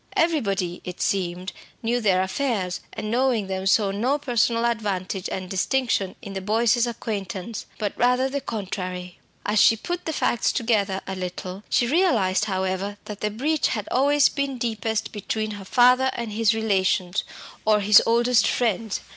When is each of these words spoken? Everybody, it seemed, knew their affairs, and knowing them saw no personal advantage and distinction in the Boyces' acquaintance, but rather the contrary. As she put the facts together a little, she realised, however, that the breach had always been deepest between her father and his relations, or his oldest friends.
Everybody, 0.15 0.81
it 0.83 0.99
seemed, 0.99 1.53
knew 1.83 2.01
their 2.01 2.23
affairs, 2.23 2.79
and 2.91 3.11
knowing 3.11 3.45
them 3.45 3.67
saw 3.67 3.91
no 3.91 4.17
personal 4.17 4.65
advantage 4.65 5.29
and 5.31 5.47
distinction 5.47 6.15
in 6.23 6.33
the 6.33 6.41
Boyces' 6.41 6.87
acquaintance, 6.87 7.67
but 7.77 7.93
rather 7.95 8.27
the 8.27 8.41
contrary. 8.41 9.19
As 9.45 9.59
she 9.61 9.75
put 9.75 10.05
the 10.05 10.11
facts 10.13 10.51
together 10.51 11.01
a 11.05 11.15
little, 11.15 11.61
she 11.69 11.85
realised, 11.85 12.45
however, 12.45 12.97
that 13.05 13.21
the 13.21 13.29
breach 13.29 13.67
had 13.67 13.87
always 13.91 14.27
been 14.27 14.57
deepest 14.57 15.11
between 15.11 15.51
her 15.51 15.65
father 15.65 16.09
and 16.13 16.31
his 16.31 16.55
relations, 16.55 17.23
or 17.63 17.79
his 17.79 18.01
oldest 18.07 18.47
friends. 18.47 19.01